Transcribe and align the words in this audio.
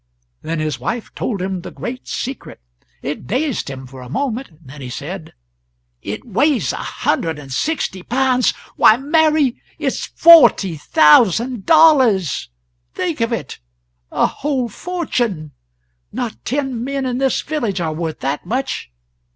Then 0.41 0.57
his 0.57 0.79
wife 0.79 1.13
told 1.13 1.43
him 1.43 1.61
the 1.61 1.69
great 1.69 2.07
secret. 2.07 2.59
It 3.03 3.27
dazed 3.27 3.69
him 3.69 3.85
for 3.85 4.01
a 4.01 4.09
moment; 4.09 4.49
then 4.65 4.81
he 4.81 4.89
said: 4.89 5.31
"It 6.01 6.25
weighs 6.25 6.73
a 6.73 6.77
hundred 6.77 7.37
and 7.37 7.51
sixty 7.51 8.01
pounds? 8.01 8.49
Why, 8.77 8.97
Mary, 8.97 9.61
it's 9.77 10.07
for 10.07 10.49
ty 10.49 10.81
thou 10.95 11.25
sand 11.25 11.67
dollars 11.67 12.49
think 12.95 13.21
of 13.21 13.31
it 13.31 13.59
a 14.11 14.25
whole 14.25 14.69
fortune! 14.69 15.51
Not 16.11 16.35
ten 16.45 16.83
men 16.83 17.05
in 17.05 17.19
this 17.19 17.43
village 17.43 17.79
are 17.79 17.93
worth 17.93 18.21
that 18.21 18.43
much. 18.43 18.89